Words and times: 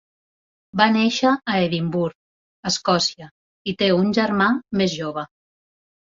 Va 0.79 0.85
néixer 0.93 1.33
a 1.49 1.57
Edimburg, 1.65 2.15
Escòcia, 2.69 3.27
i 3.73 3.75
té 3.81 3.89
un 3.97 4.09
germà 4.19 4.47
més 4.81 4.97
jove. 5.03 5.25